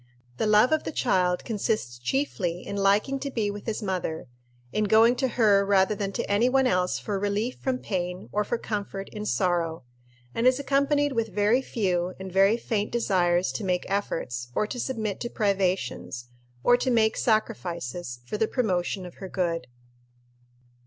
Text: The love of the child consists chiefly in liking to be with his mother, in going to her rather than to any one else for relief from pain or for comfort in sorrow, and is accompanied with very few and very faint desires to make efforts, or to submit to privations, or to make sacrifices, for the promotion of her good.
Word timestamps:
The 0.37 0.47
love 0.47 0.71
of 0.71 0.83
the 0.83 0.91
child 0.91 1.45
consists 1.45 1.99
chiefly 1.99 2.65
in 2.65 2.75
liking 2.75 3.19
to 3.19 3.29
be 3.29 3.51
with 3.51 3.67
his 3.67 3.83
mother, 3.83 4.25
in 4.73 4.85
going 4.85 5.15
to 5.17 5.27
her 5.27 5.63
rather 5.63 5.93
than 5.93 6.11
to 6.13 6.27
any 6.27 6.49
one 6.49 6.65
else 6.65 6.97
for 6.97 7.19
relief 7.19 7.59
from 7.59 7.77
pain 7.77 8.27
or 8.31 8.43
for 8.43 8.57
comfort 8.57 9.09
in 9.09 9.27
sorrow, 9.27 9.83
and 10.33 10.47
is 10.47 10.59
accompanied 10.59 11.11
with 11.11 11.27
very 11.27 11.61
few 11.61 12.15
and 12.19 12.31
very 12.31 12.57
faint 12.57 12.91
desires 12.91 13.51
to 13.51 13.63
make 13.63 13.85
efforts, 13.89 14.47
or 14.55 14.65
to 14.65 14.79
submit 14.79 15.19
to 15.19 15.29
privations, 15.29 16.29
or 16.63 16.75
to 16.77 16.89
make 16.89 17.15
sacrifices, 17.15 18.21
for 18.25 18.39
the 18.39 18.47
promotion 18.47 19.05
of 19.05 19.17
her 19.21 19.29
good. 19.29 19.67